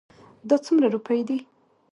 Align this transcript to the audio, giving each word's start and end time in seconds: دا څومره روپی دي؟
دا 0.49 0.55
څومره 0.65 0.87
روپی 0.93 1.21
دي؟ 1.27 1.37